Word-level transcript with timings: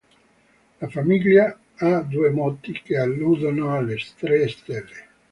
La 0.79 0.89
famiglia 0.89 1.55
ha 1.75 2.01
due 2.01 2.31
motti, 2.31 2.71
che 2.71 2.97
alludono 2.97 3.77
alle 3.77 3.97
tre 4.17 4.47
stelle. 4.47 5.07